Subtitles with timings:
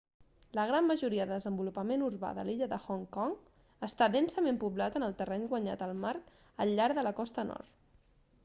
[0.59, 3.35] la gran majoria del desenvolupament urbà de l'illa de hong kong
[3.89, 6.15] està densament poblat en terreny guanyat al mar
[6.65, 7.79] al llarg de la costa nord